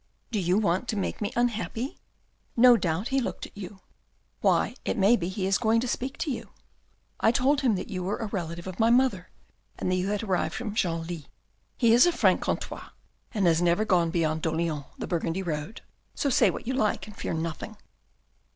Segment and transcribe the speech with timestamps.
[0.31, 1.99] "Do you want to make me unhappy?
[2.57, 3.81] No doubt he looked at you,
[4.39, 6.49] why it may be he is going to speak to you.
[7.19, 9.29] I told him that you were a relative of my mother,
[9.77, 11.27] and that you had arrived from Genlis.
[11.77, 12.89] He is a Franc contois,
[13.31, 15.81] and has never gone beyond Ddleon the Burgundy Road,
[16.15, 17.77] so say what you like and fear nothing."